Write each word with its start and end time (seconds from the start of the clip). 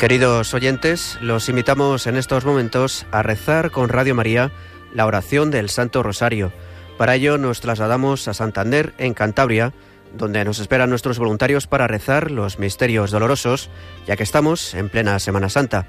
Queridos 0.00 0.54
oyentes, 0.54 1.18
los 1.20 1.50
invitamos 1.50 2.06
en 2.06 2.16
estos 2.16 2.46
momentos 2.46 3.04
a 3.10 3.22
rezar 3.22 3.70
con 3.70 3.90
Radio 3.90 4.14
María 4.14 4.50
la 4.94 5.04
oración 5.04 5.50
del 5.50 5.68
Santo 5.68 6.02
Rosario. 6.02 6.54
Para 6.96 7.16
ello 7.16 7.36
nos 7.36 7.60
trasladamos 7.60 8.26
a 8.26 8.32
Santander, 8.32 8.94
en 8.96 9.12
Cantabria, 9.12 9.74
donde 10.16 10.42
nos 10.46 10.58
esperan 10.58 10.88
nuestros 10.88 11.18
voluntarios 11.18 11.66
para 11.66 11.86
rezar 11.86 12.30
los 12.30 12.58
misterios 12.58 13.10
dolorosos, 13.10 13.68
ya 14.06 14.16
que 14.16 14.22
estamos 14.22 14.72
en 14.72 14.88
plena 14.88 15.18
Semana 15.18 15.50
Santa. 15.50 15.86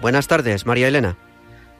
Buenas 0.00 0.26
tardes, 0.26 0.66
María 0.66 0.88
Elena. 0.88 1.16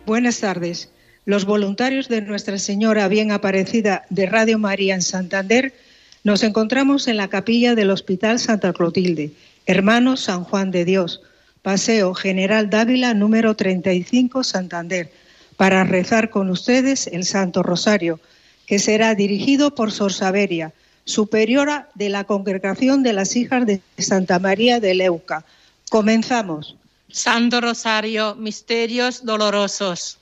Buenas 0.07 0.39
tardes. 0.39 0.93
Los 1.25 1.47
voluntarios 1.47 2.09
de 2.09 2.23
Nuestra 2.23 2.61
Señora 2.61 3.09
Bien 3.09 3.33
Aparecida 3.33 4.05
de 4.09 4.27
Radio 4.27 4.57
María 4.57 4.95
en 4.95 5.03
Santander 5.03 5.75
nos 6.23 6.45
encontramos 6.45 7.09
en 7.09 7.17
la 7.17 7.27
capilla 7.27 7.75
del 7.75 7.91
Hospital 7.91 8.39
Santa 8.39 8.73
Clotilde, 8.73 9.33
Hermanos 9.67 10.21
San 10.21 10.45
Juan 10.45 10.71
de 10.71 10.85
Dios, 10.85 11.23
Paseo 11.63 12.13
General 12.13 12.69
Dávila 12.69 13.15
número 13.15 13.55
35, 13.55 14.43
Santander, 14.43 15.13
para 15.57 15.85
rezar 15.85 16.29
con 16.29 16.51
ustedes 16.51 17.07
el 17.07 17.25
Santo 17.25 17.63
Rosario, 17.63 18.19
que 18.67 18.81
será 18.81 19.15
dirigido 19.15 19.73
por 19.75 19.93
Sor 19.93 20.13
Saveria, 20.13 20.73
superiora 21.05 21.89
de 21.95 22.09
la 22.09 22.25
Congregación 22.25 23.05
de 23.05 23.13
las 23.13 23.37
Hijas 23.37 23.65
de 23.65 23.81
Santa 23.97 24.41
María 24.41 24.81
de 24.81 24.95
Leuca. 24.95 25.45
Comenzamos. 25.89 26.77
Santo 27.09 27.61
Rosario, 27.61 28.35
misterios 28.35 29.25
dolorosos. 29.25 30.19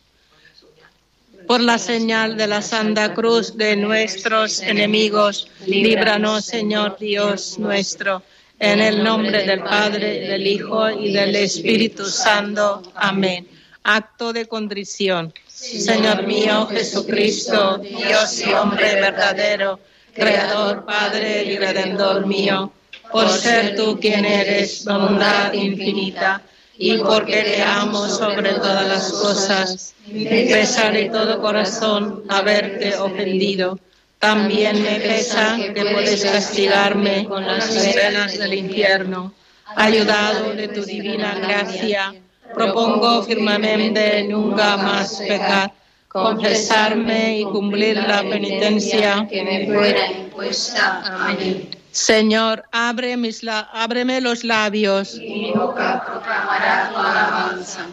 Por 1.47 1.61
la 1.63 1.79
señal 1.79 2.37
de 2.37 2.47
la 2.49 2.61
Santa 2.61 3.15
Cruz 3.15 3.57
de 3.57 3.77
nuestros 3.77 4.61
enemigos, 4.61 5.49
líbranos, 5.67 6.45
Señor 6.45 6.99
Dios 6.99 7.59
nuestro, 7.59 8.23
en 8.61 8.79
el 8.79 9.03
nombre 9.03 9.47
del 9.47 9.61
Padre, 9.61 10.21
del 10.21 10.47
Hijo 10.47 10.91
y 10.91 11.13
del 11.13 11.35
Espíritu 11.35 12.05
Santo. 12.05 12.83
Amén. 12.95 13.49
Acto 13.83 14.35
de 14.35 14.47
contrición. 14.47 15.33
Señor 15.47 16.27
mío 16.27 16.67
Jesucristo, 16.67 17.79
Dios 17.79 18.47
y 18.47 18.53
hombre 18.53 19.01
verdadero, 19.01 19.81
Creador, 20.15 20.85
Padre 20.85 21.45
y 21.45 21.57
Redentor 21.57 22.27
mío, 22.27 22.71
por 23.11 23.31
ser 23.31 23.77
tú 23.77 23.99
quien 23.99 24.27
eres 24.27 24.85
bondad 24.85 25.55
infinita 25.55 26.43
y 26.77 26.99
porque 26.99 27.43
te 27.43 27.63
amo 27.63 28.09
sobre 28.09 28.53
todas 28.55 28.87
las 28.87 29.11
cosas, 29.11 29.95
me 30.07 30.25
pesa 30.25 30.91
de 30.91 31.09
todo 31.09 31.41
corazón 31.41 32.25
haberte 32.29 32.95
ofendido. 32.97 33.79
También 34.21 34.81
me 34.83 35.01
pesa 35.01 35.57
que 35.57 35.85
puedes 35.93 36.25
castigarme 36.25 37.25
con 37.27 37.45
las 37.45 37.69
penas 37.69 38.39
del 38.39 38.55
infierno. 38.55 39.35
Ayudado 39.75 40.53
de 40.55 40.69
tu 40.69 40.85
divina 40.85 41.35
gracia, 41.35 42.15
propongo 42.55 43.23
firmemente 43.25 44.25
nunca 44.25 44.77
más 44.77 45.21
pecar 45.27 45.73
confesarme 46.11 47.39
y 47.39 47.45
cumplir 47.45 47.97
la 47.97 48.23
penitencia 48.23 49.29
que 49.31 49.45
me 49.45 49.67
fuera 49.67 50.11
impuesta. 50.11 51.03
Amén. 51.05 51.69
Señor, 51.93 52.65
abre 52.73 53.17
mis 53.17 53.43
ábreme 53.73 54.21
los 54.21 54.43
labios. 54.43 55.15
Y 55.15 55.21
mi 55.21 55.53
boca 55.53 56.03
proclamará 56.05 56.91
tu 56.93 56.99
alabanza. 56.99 57.87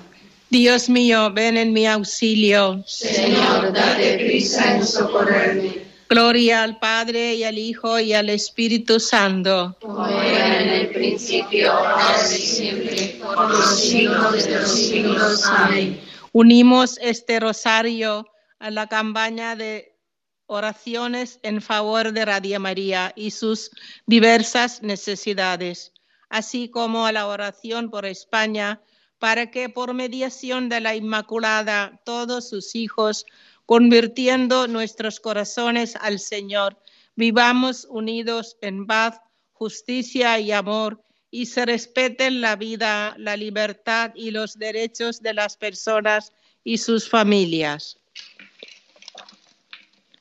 Dios 0.50 0.90
mío, 0.90 1.32
ven 1.32 1.58
en 1.58 1.74
mi 1.74 1.86
auxilio. 1.86 2.84
Señor, 2.88 3.72
date 3.74 4.18
prisa 4.18 4.76
en 4.76 4.88
socorrerme. 4.88 5.87
Gloria 6.10 6.64
al 6.64 6.80
Padre 6.80 7.36
y 7.36 7.44
al 7.44 7.58
Hijo 7.58 8.00
y 8.00 8.14
al 8.14 8.30
Espíritu 8.30 9.00
Santo. 9.00 9.76
Como 9.82 10.08
era 10.08 10.62
en 10.62 10.70
el 10.70 10.90
principio, 10.90 11.72
ahora 11.72 12.16
y 12.24 12.38
siempre, 12.38 13.20
por 13.22 13.52
los 13.52 13.80
siglos 13.80 14.46
de 14.46 14.60
los 14.60 14.72
siglos. 14.72 15.46
Amén. 15.46 16.00
Unimos 16.32 16.98
este 17.02 17.40
rosario 17.40 18.30
a 18.60 18.72
la 18.72 18.88
campaña 18.88 19.56
de 19.56 19.98
oraciones 20.46 21.40
en 21.44 21.62
favor 21.62 22.14
de 22.14 22.26
Radio 22.26 22.60
María 22.60 23.12
y 23.16 23.32
sus 23.32 23.72
diversas 24.06 24.82
necesidades, 24.82 25.92
así 26.30 26.70
como 26.70 27.06
a 27.06 27.12
la 27.12 27.28
oración 27.28 27.90
por 27.90 28.06
España, 28.06 28.82
para 29.20 29.52
que 29.52 29.68
por 29.68 29.94
mediación 29.94 30.70
de 30.70 30.80
la 30.80 30.96
Inmaculada 30.96 32.02
todos 32.06 32.50
sus 32.50 32.76
hijos, 32.76 33.26
convirtiendo 33.68 34.66
nuestros 34.68 35.20
corazones 35.20 35.98
al 35.98 36.20
Señor, 36.20 36.82
vivamos 37.16 37.86
unidos 37.90 38.58
en 38.62 38.88
paz, 38.88 39.20
justicia 39.52 40.40
y 40.40 40.54
amor 40.54 41.04
y 41.30 41.48
se 41.48 41.66
respeten 41.66 42.40
la 42.40 42.56
vida, 42.56 43.14
la 43.18 43.36
libertad 43.36 44.14
y 44.16 44.32
los 44.32 44.58
derechos 44.58 45.22
de 45.22 45.34
las 45.34 45.58
personas 45.58 46.32
y 46.64 46.78
sus 46.78 47.10
familias. 47.10 48.00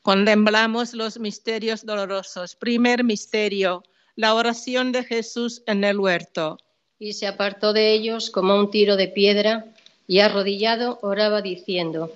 Contemplamos 0.03 0.93
los 0.93 1.21
misterios 1.21 1.87
dolorosos. 1.87 2.57
Primer 2.57 3.05
misterio, 3.05 3.85
la 4.17 4.35
oración 4.35 4.91
de 4.91 5.05
Jesús 5.05 5.63
en 5.67 5.85
el 5.85 6.01
huerto. 6.01 6.59
Y 6.99 7.13
se 7.13 7.29
apartó 7.29 7.73
de 7.73 7.93
ellos 7.93 8.31
como 8.31 8.57
un 8.57 8.73
tiro 8.73 8.97
de 8.97 9.07
piedra 9.07 9.67
y 10.09 10.19
arrodillado 10.19 10.99
oraba 11.03 11.43
diciendo, 11.43 12.13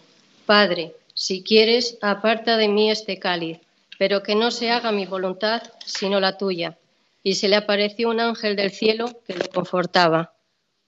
Padre, 0.46 0.94
si 1.20 1.42
quieres, 1.42 1.98
aparta 2.00 2.56
de 2.56 2.68
mí 2.68 2.90
este 2.90 3.18
cáliz, 3.18 3.58
pero 3.98 4.22
que 4.22 4.34
no 4.34 4.50
se 4.50 4.70
haga 4.70 4.90
mi 4.90 5.04
voluntad, 5.04 5.62
sino 5.84 6.18
la 6.18 6.38
tuya 6.38 6.78
y 7.22 7.34
se 7.34 7.48
le 7.48 7.56
apareció 7.56 8.08
un 8.08 8.20
ángel 8.20 8.56
del 8.56 8.70
cielo 8.70 9.20
que 9.26 9.34
lo 9.34 9.48
confortaba. 9.48 10.34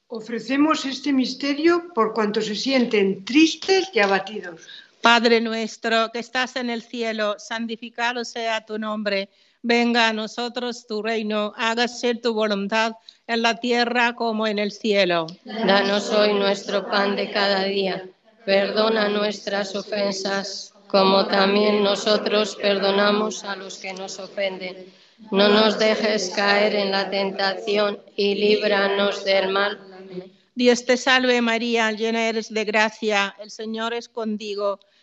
Ofrecemos 0.08 0.84
este 0.84 1.12
misterio 1.12 1.92
por 1.94 2.12
cuanto 2.12 2.40
se 2.40 2.54
sienten 2.54 3.24
tristes 3.24 3.88
y 3.92 4.00
abatidos. 4.00 4.62
Padre 5.00 5.40
nuestro 5.40 6.10
que 6.12 6.20
estás 6.20 6.56
en 6.56 6.70
el 6.70 6.82
cielo, 6.82 7.36
santificado 7.38 8.24
sea 8.24 8.64
tu 8.64 8.78
nombre. 8.78 9.30
Venga 9.62 10.08
a 10.08 10.12
nosotros 10.12 10.86
tu 10.86 11.02
reino, 11.02 11.52
hágase 11.56 12.14
tu 12.14 12.34
voluntad 12.34 12.94
en 13.26 13.42
la 13.42 13.56
tierra 13.56 14.14
como 14.14 14.46
en 14.46 14.58
el 14.58 14.72
cielo. 14.72 15.26
Danos 15.44 16.10
hoy 16.10 16.34
nuestro 16.34 16.88
pan 16.88 17.16
de 17.16 17.30
cada 17.30 17.64
día. 17.64 18.08
Perdona 18.44 19.08
nuestras 19.08 19.74
ofensas, 19.74 20.72
como 20.88 21.26
también 21.26 21.82
nosotros 21.82 22.56
perdonamos 22.56 23.44
a 23.44 23.56
los 23.56 23.78
que 23.78 23.92
nos 23.92 24.18
ofenden 24.18 24.92
no 25.30 25.48
nos 25.48 25.78
dejes 25.78 26.30
caer 26.34 26.74
en 26.74 26.90
la 26.90 27.08
tentación 27.08 27.98
y 28.16 28.34
líbranos 28.34 29.24
del 29.24 29.48
mal. 29.48 29.80
Dios 30.54 30.84
te 30.84 30.96
salve 30.98 31.40
María, 31.40 31.90
llena 31.92 32.28
eres 32.28 32.52
de 32.52 32.64
gracia, 32.64 33.34
el 33.40 33.50
Señor 33.50 33.94
es 33.94 34.08
contigo. 34.08 34.78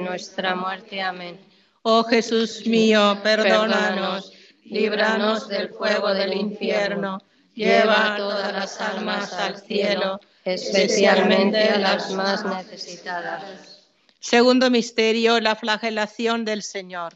nuestra 0.00 0.54
muerte. 0.54 1.00
Amén. 1.00 1.38
Oh 1.82 2.04
Jesús 2.04 2.66
mío, 2.66 3.18
perdónanos, 3.22 4.32
líbranos 4.64 5.48
del 5.48 5.70
fuego 5.70 6.14
del 6.14 6.34
infierno, 6.34 7.18
lleva 7.54 8.14
a 8.14 8.16
todas 8.16 8.52
las 8.52 8.80
almas 8.80 9.32
al 9.32 9.58
cielo, 9.58 10.20
especialmente 10.44 11.58
a 11.58 11.78
las 11.78 12.12
más 12.12 12.44
necesitadas. 12.44 13.88
Segundo 14.20 14.70
misterio, 14.70 15.40
la 15.40 15.56
flagelación 15.56 16.44
del 16.44 16.62
Señor. 16.62 17.14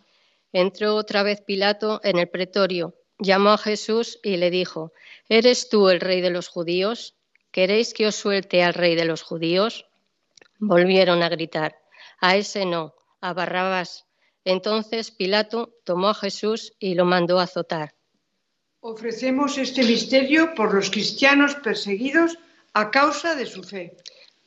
Entró 0.53 0.97
otra 0.97 1.23
vez 1.23 1.41
Pilato 1.41 2.01
en 2.03 2.19
el 2.19 2.29
pretorio, 2.29 2.97
llamó 3.21 3.51
a 3.51 3.59
Jesús 3.59 4.19
y 4.25 4.37
le 4.37 4.51
dijo, 4.51 4.93
¿Eres 5.29 5.69
tú 5.69 5.89
el 5.89 6.01
rey 6.01 6.21
de 6.21 6.31
los 6.31 6.49
judíos? 6.49 7.15
¿Queréis 7.53 7.95
que 7.95 8.09
os 8.09 8.17
suelte 8.17 8.65
al 8.65 8.75
rey 8.75 8.97
de 8.97 9.05
los 9.05 9.23
judíos? 9.23 9.87
Volvieron 10.59 11.23
a 11.23 11.29
gritar, 11.29 11.79
a 12.21 12.37
ese 12.37 12.65
no, 12.65 12.95
a 13.21 13.33
Barrabás. 13.33 14.07
Entonces 14.45 15.11
Pilato 15.11 15.75
tomó 15.85 16.09
a 16.09 16.15
Jesús 16.15 16.73
y 16.79 16.95
lo 16.95 17.05
mandó 17.05 17.41
azotar. 17.41 17.95
Ofrecemos 18.81 19.59
este 19.59 19.83
misterio 19.83 20.55
por 20.55 20.73
los 20.73 20.91
cristianos 20.91 21.57
perseguidos 21.57 22.39
a 22.73 22.91
causa 22.91 23.35
de 23.35 23.47
su 23.47 23.63
fe. 23.65 23.97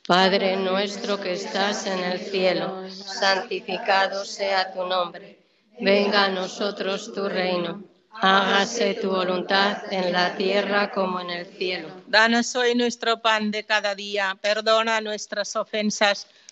Padre 0.07 0.55
nuestro 0.55 1.19
que 1.19 1.33
estás 1.33 1.85
en 1.85 1.99
el 1.99 2.19
cielo, 2.19 2.89
santificado 2.89 4.25
sea 4.25 4.71
tu 4.73 4.85
nombre. 4.85 5.39
Venga 5.79 6.25
a 6.25 6.29
nosotros 6.29 7.13
tu 7.13 7.27
reino. 7.27 7.83
Hágase 8.11 8.95
tu 8.95 9.11
voluntad 9.11 9.83
en 9.91 10.11
la 10.11 10.35
tierra 10.35 10.91
como 10.91 11.19
en 11.19 11.29
el 11.29 11.45
cielo. 11.45 11.89
Danos 12.07 12.55
hoy 12.55 12.75
nuestro 12.75 13.21
pan 13.21 13.51
de 13.51 13.65
cada 13.65 13.93
día. 13.95 14.37
Perdona 14.41 14.99
nuestras 14.99 15.55
ofensas, 15.55 16.27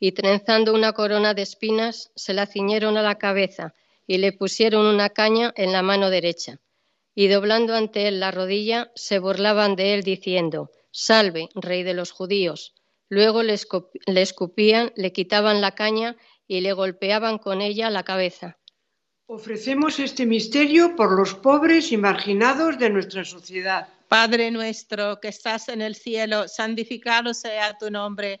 y 0.00 0.12
trenzando 0.12 0.72
una 0.74 0.94
corona 0.94 1.34
de 1.34 1.42
espinas, 1.42 2.10
se 2.16 2.32
la 2.32 2.46
ciñeron 2.46 2.96
a 2.96 3.02
la 3.02 3.18
cabeza 3.18 3.74
y 4.06 4.16
le 4.18 4.32
pusieron 4.32 4.86
una 4.86 5.10
caña 5.10 5.52
en 5.56 5.72
la 5.72 5.82
mano 5.82 6.08
derecha. 6.08 6.58
Y 7.14 7.28
doblando 7.28 7.76
ante 7.76 8.08
él 8.08 8.18
la 8.18 8.30
rodilla, 8.30 8.90
se 8.94 9.18
burlaban 9.18 9.76
de 9.76 9.94
él 9.94 10.02
diciendo, 10.02 10.70
Salve, 10.90 11.50
rey 11.54 11.82
de 11.82 11.94
los 11.94 12.10
judíos. 12.10 12.74
Luego 13.10 13.42
le, 13.42 13.54
escupían, 14.06 14.92
le 14.96 15.12
quitaban 15.12 15.60
la 15.60 15.74
caña 15.74 16.16
y 16.48 16.62
le 16.62 16.72
golpeaban 16.72 17.38
con 17.38 17.60
ella 17.60 17.90
la 17.90 18.02
cabeza. 18.02 18.58
Ofrecemos 19.26 20.00
este 20.00 20.26
misterio 20.26 20.96
por 20.96 21.16
los 21.16 21.34
pobres 21.34 21.92
y 21.92 21.96
marginados 21.96 22.78
de 22.78 22.90
nuestra 22.90 23.24
sociedad. 23.24 23.88
Padre 24.08 24.50
nuestro 24.50 25.20
que 25.20 25.28
estás 25.28 25.68
en 25.68 25.82
el 25.82 25.94
cielo, 25.94 26.48
santificado 26.48 27.32
sea 27.34 27.78
tu 27.78 27.90
nombre 27.90 28.40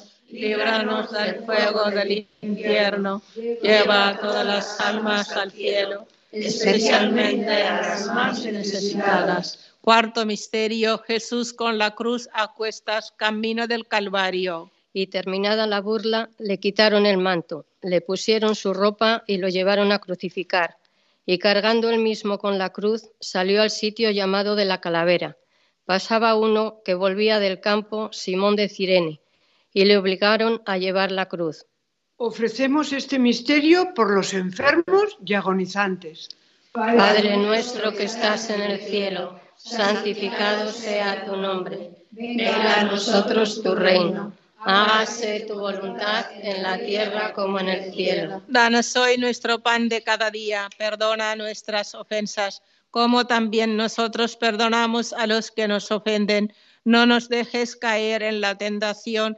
líbranos 0.31 1.11
del 1.11 1.43
fuego 1.45 1.91
del 1.91 2.27
infierno, 2.41 3.21
lleva 3.35 4.09
a 4.09 4.19
todas 4.19 4.45
las 4.45 4.79
almas 4.79 5.31
al 5.31 5.51
cielo, 5.51 6.07
especialmente 6.31 7.51
a 7.63 7.81
las 7.81 8.07
más 8.07 8.45
necesitadas. 8.45 9.71
Cuarto 9.81 10.25
misterio, 10.25 10.99
Jesús 10.99 11.53
con 11.53 11.77
la 11.77 11.95
cruz 11.95 12.29
a 12.33 12.53
cuestas, 12.53 13.13
camino 13.17 13.67
del 13.67 13.87
Calvario. 13.87 14.71
Y 14.93 15.07
terminada 15.07 15.67
la 15.67 15.79
burla, 15.79 16.29
le 16.37 16.59
quitaron 16.59 17.05
el 17.05 17.17
manto, 17.17 17.65
le 17.81 18.01
pusieron 18.01 18.55
su 18.55 18.73
ropa 18.73 19.23
y 19.25 19.37
lo 19.37 19.47
llevaron 19.47 19.91
a 19.91 19.99
crucificar. 19.99 20.77
Y 21.25 21.39
cargando 21.39 21.89
él 21.89 21.99
mismo 21.99 22.37
con 22.39 22.57
la 22.57 22.71
cruz, 22.71 23.09
salió 23.19 23.61
al 23.61 23.71
sitio 23.71 24.11
llamado 24.11 24.55
de 24.55 24.65
la 24.65 24.81
calavera. 24.81 25.37
Pasaba 25.85 26.35
uno 26.35 26.81
que 26.83 26.93
volvía 26.93 27.39
del 27.39 27.59
campo, 27.59 28.09
Simón 28.11 28.55
de 28.55 28.69
Cirene, 28.69 29.21
y 29.73 29.85
le 29.85 29.97
obligaron 29.97 30.61
a 30.65 30.77
llevar 30.77 31.11
la 31.11 31.27
cruz. 31.27 31.65
Ofrecemos 32.17 32.93
este 32.93 33.17
misterio 33.17 33.93
por 33.93 34.11
los 34.11 34.33
enfermos 34.33 35.17
y 35.25 35.33
agonizantes. 35.33 36.29
Padre 36.71 37.35
nuestro 37.37 37.91
que 37.93 38.03
estás 38.03 38.49
en 38.49 38.61
el 38.61 38.79
cielo, 38.79 39.39
santificado 39.57 40.71
sea 40.71 41.25
tu 41.25 41.35
nombre. 41.35 41.91
Venga 42.11 42.81
a 42.81 42.83
nosotros 42.83 43.61
tu 43.63 43.75
reino. 43.75 44.33
Hágase 44.63 45.45
tu 45.47 45.55
voluntad 45.55 46.27
en 46.39 46.61
la 46.61 46.77
tierra 46.77 47.33
como 47.33 47.59
en 47.59 47.69
el 47.69 47.93
cielo. 47.93 48.43
Danos 48.47 48.95
hoy 48.95 49.17
nuestro 49.17 49.59
pan 49.59 49.89
de 49.89 50.03
cada 50.03 50.29
día, 50.29 50.69
perdona 50.77 51.35
nuestras 51.35 51.95
ofensas, 51.95 52.61
como 52.91 53.25
también 53.25 53.75
nosotros 53.75 54.37
perdonamos 54.37 55.13
a 55.13 55.25
los 55.25 55.49
que 55.49 55.67
nos 55.67 55.91
ofenden. 55.91 56.53
No 56.83 57.07
nos 57.07 57.27
dejes 57.27 57.75
caer 57.75 58.21
en 58.21 58.39
la 58.39 58.55
tentación 58.55 59.37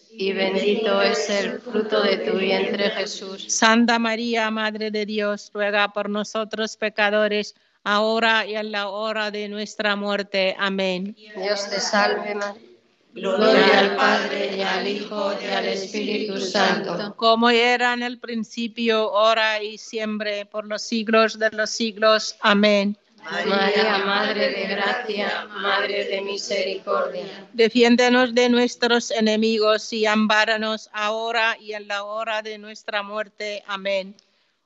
y 0.11 0.33
bendito 0.33 1.01
es 1.01 1.29
el 1.29 1.59
fruto 1.59 2.01
de 2.01 2.17
tu 2.17 2.37
vientre 2.37 2.89
Jesús. 2.91 3.45
Santa 3.47 3.97
María, 3.99 4.51
Madre 4.51 4.91
de 4.91 5.05
Dios, 5.05 5.51
ruega 5.53 5.93
por 5.93 6.09
nosotros 6.09 6.77
pecadores, 6.77 7.55
ahora 7.83 8.45
y 8.45 8.55
en 8.55 8.71
la 8.71 8.89
hora 8.89 9.31
de 9.31 9.47
nuestra 9.47 9.95
muerte. 9.95 10.55
Amén. 10.59 11.15
Dios 11.15 11.69
te 11.69 11.79
salve 11.79 12.35
María. 12.35 12.71
Gloria 13.13 13.79
al 13.79 13.95
Padre 13.97 14.55
y 14.55 14.61
al 14.61 14.87
Hijo 14.87 15.33
y 15.41 15.45
al 15.47 15.65
Espíritu 15.65 16.39
Santo. 16.39 17.13
Como 17.17 17.49
era 17.49 17.93
en 17.93 18.03
el 18.03 18.19
principio, 18.19 19.13
ahora 19.13 19.61
y 19.61 19.77
siempre, 19.77 20.45
por 20.45 20.65
los 20.65 20.81
siglos 20.81 21.37
de 21.37 21.49
los 21.51 21.71
siglos. 21.71 22.37
Amén. 22.39 22.97
María, 23.23 23.97
Madre 23.99 24.49
de 24.49 24.67
Gracia, 24.67 25.47
Madre 25.49 26.05
de 26.05 26.21
Misericordia. 26.21 27.47
Defiéndenos 27.53 28.33
de 28.33 28.49
nuestros 28.49 29.11
enemigos 29.11 29.93
y 29.93 30.05
ampáranos 30.05 30.89
ahora 30.93 31.57
y 31.59 31.73
en 31.73 31.87
la 31.87 32.03
hora 32.03 32.41
de 32.41 32.57
nuestra 32.57 33.03
muerte. 33.03 33.63
Amén. 33.67 34.15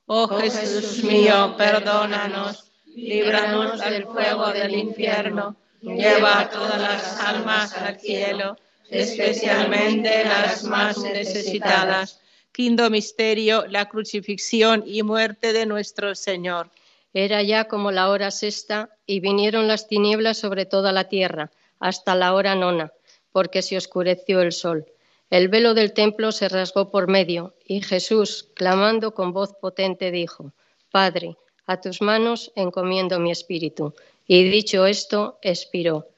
Oh 0.08 0.28
Jesús 0.28 1.04
mío, 1.04 1.56
perdónanos, 1.58 2.72
líbranos 2.86 3.80
del 3.80 4.06
fuego 4.06 4.52
del 4.52 4.76
infierno, 4.76 5.56
lleva 5.82 6.42
a 6.42 6.50
todas 6.50 6.80
las 6.80 7.20
almas 7.22 7.76
al 7.76 8.00
cielo, 8.00 8.56
especialmente 8.90 10.24
las 10.24 10.64
más 10.64 11.00
necesitadas. 11.00 12.22
Quinto 12.52 12.90
misterio, 12.90 13.66
la 13.68 13.90
crucifixión 13.90 14.84
y 14.86 15.04
muerte 15.04 15.52
de 15.54 15.66
nuestro 15.66 16.16
Señor. 16.16 16.70
Era 17.18 17.42
ya 17.44 17.70
como 17.70 17.94
la 17.94 18.10
hora 18.10 18.30
sexta 18.30 18.90
y 19.06 19.22
vinieron 19.22 19.70
las 19.70 19.88
tinieblas 19.88 20.38
sobre 20.38 20.66
toda 20.66 20.92
la 20.92 21.06
tierra, 21.08 21.50
hasta 21.80 22.14
la 22.14 22.34
hora 22.34 22.56
nona, 22.56 22.92
porque 23.32 23.62
se 23.62 23.78
oscureció 23.78 24.42
el 24.42 24.52
sol. 24.52 24.86
El 25.30 25.48
velo 25.48 25.74
del 25.74 25.94
templo 25.94 26.34
se 26.34 26.50
rasgó 26.50 26.92
por 26.92 27.08
medio 27.08 27.56
y 27.66 27.82
Jesús, 27.82 28.50
clamando 28.54 29.14
con 29.14 29.32
voz 29.32 29.54
potente, 29.54 30.12
dijo, 30.12 30.52
Padre, 30.92 31.38
a 31.66 31.80
tus 31.80 32.02
manos 32.02 32.52
encomiendo 32.54 33.18
mi 33.18 33.32
espíritu. 33.32 33.94
Y 34.28 34.50
dicho 34.50 34.86
esto, 34.86 35.40
expiró. 35.42 36.10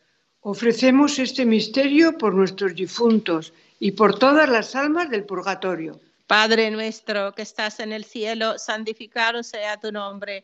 Ofrecemos 0.42 1.20
este 1.20 1.46
misterio 1.46 2.18
por 2.18 2.34
nuestros 2.34 2.74
difuntos 2.74 3.54
y 3.80 3.92
por 3.92 4.18
todas 4.18 4.50
las 4.50 4.76
almas 4.76 5.12
del 5.12 5.26
purgatorio. 5.26 6.00
Padre 6.26 6.72
nuestro 6.72 7.34
que 7.36 7.44
estás 7.44 7.80
en 7.80 7.94
el 7.94 8.04
cielo, 8.04 8.58
santificado 8.58 9.44
sea 9.44 9.80
tu 9.80 9.92
nombre 9.92 10.44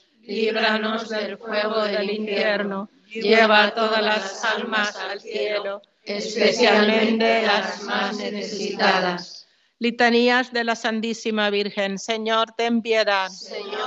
líbranos 0.23 1.09
del 1.09 1.37
fuego 1.37 1.83
del 1.83 2.09
infierno, 2.09 2.89
lleva 3.07 3.73
todas 3.73 4.01
las 4.01 4.43
almas 4.45 4.95
al 4.95 5.19
cielo, 5.19 5.81
especialmente 6.03 7.41
las 7.43 7.83
más 7.83 8.17
necesitadas. 8.17 9.47
Litanías 9.79 10.53
de 10.53 10.63
la 10.63 10.75
Santísima 10.75 11.49
Virgen. 11.49 11.97
Señor, 11.97 12.51
ten 12.55 12.83
piedad. 12.83 13.29
Señor, 13.29 13.80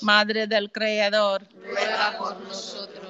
Madre 0.00 0.46
del 0.46 0.70
Creador. 0.70 1.46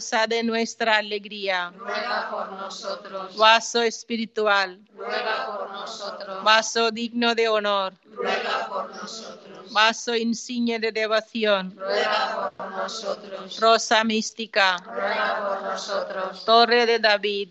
de 0.00 0.42
nuestra 0.42 0.96
alegría. 0.96 1.72
Ruega 1.76 2.30
por 2.30 2.52
nosotros. 2.52 3.36
Vaso 3.36 3.82
espiritual. 3.82 4.80
Ruega 4.96 5.46
por 5.46 5.70
nosotros. 5.70 6.42
Vaso 6.42 6.90
digno 6.90 7.34
de 7.34 7.48
honor. 7.48 7.92
Ruega 8.12 8.66
por 8.66 8.88
nosotros. 8.96 9.72
Vaso 9.72 10.14
insigne 10.16 10.78
de 10.78 10.90
devoción. 10.90 11.76
Ruega 11.76 12.50
por 12.56 12.70
nosotros. 12.70 13.60
Rosa 13.60 14.02
mística. 14.04 14.78
Ruega 14.78 15.48
por 15.48 15.62
nosotros. 15.62 16.44
Torre 16.46 16.86
de 16.86 16.98
David. 16.98 17.50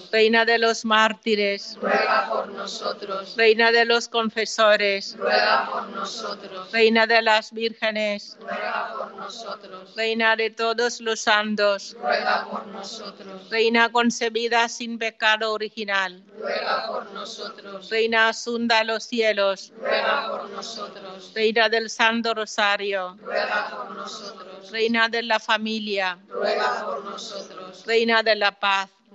Nosotros. 0.00 0.12
Reina 0.12 0.44
de 0.44 0.58
los 0.58 0.84
mártires, 0.84 1.78
ruega 1.80 2.28
por 2.30 2.48
nosotros. 2.48 3.34
Reina 3.36 3.70
de 3.72 3.84
los 3.84 4.08
confesores, 4.08 5.16
ruega 5.18 5.68
por 5.70 5.88
nosotros. 5.90 6.72
Reina 6.72 7.06
de 7.06 7.22
las 7.22 7.52
vírgenes, 7.52 8.36
ruega 8.40 8.94
por 8.96 9.14
nosotros. 9.14 9.94
Reina 9.96 10.36
de 10.36 10.50
todos 10.50 11.00
los 11.00 11.20
santos, 11.20 11.96
ruega 12.00 12.46
por 12.50 12.66
nosotros. 12.66 13.48
Reina 13.50 13.90
concebida 13.90 14.68
sin 14.68 14.98
pecado 14.98 15.52
original, 15.52 16.22
ruega 16.38 16.86
por 16.86 17.12
nosotros. 17.12 17.90
Reina 17.90 18.28
asunta 18.28 18.80
a 18.80 18.84
los 18.84 19.04
cielos, 19.04 19.72
ruega 19.78 20.28
por 20.30 20.50
nosotros. 20.50 21.32
Reina 21.34 21.68
del 21.68 21.90
Santo 21.90 22.34
Rosario, 22.34 23.18
ruega 23.22 23.70
por 23.70 23.96
nosotros. 23.96 24.70
Reina 24.70 25.08
de 25.08 25.22
la 25.22 25.38
familia, 25.40 26.18
ruega 26.28 26.86
por 26.86 27.04
nosotros. 27.04 27.84
Reina 27.86 28.22
de 28.22 28.36
la 28.36 28.52
paz, 28.52 28.88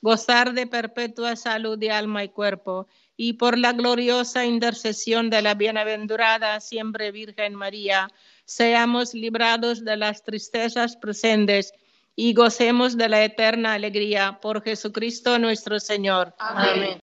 gozar 0.00 0.54
de 0.54 0.66
perpetua 0.66 1.36
salud 1.36 1.78
de 1.78 1.90
alma 1.90 2.24
y 2.24 2.28
cuerpo, 2.28 2.86
y 3.16 3.34
por 3.34 3.58
la 3.58 3.72
gloriosa 3.72 4.46
intercesión 4.46 5.28
de 5.28 5.42
la 5.42 5.54
bienaventurada 5.54 6.60
siempre 6.60 7.12
Virgen 7.12 7.54
María, 7.54 8.08
seamos 8.44 9.12
librados 9.14 9.84
de 9.84 9.96
las 9.96 10.22
tristezas 10.22 10.96
presentes 10.96 11.72
y 12.16 12.32
gocemos 12.34 12.96
de 12.96 13.08
la 13.08 13.24
eterna 13.24 13.74
alegría 13.74 14.38
por 14.40 14.62
Jesucristo 14.62 15.38
nuestro 15.38 15.78
Señor. 15.80 16.34
Amén. 16.38 17.00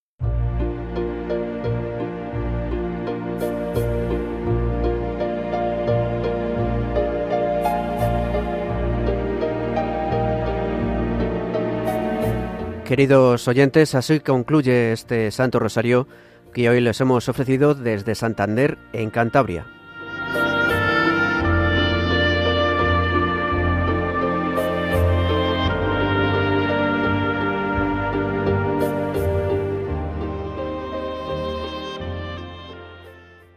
Queridos 12.88 13.50
oyentes, 13.50 13.96
así 13.96 14.22
concluye 14.22 14.94
este 14.94 15.30
Santo 15.32 15.60
Rosario 15.60 16.08
que 16.54 16.70
hoy 16.70 16.80
les 16.80 17.02
hemos 17.02 17.28
ofrecido 17.28 17.76
desde 17.76 18.16
Santander, 18.16 18.78
en 18.94 19.10
Cantabria. 19.10 19.66